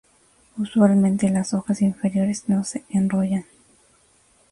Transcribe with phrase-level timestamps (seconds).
[0.57, 3.45] Usualmente, las hojas inferiores no se enrollan.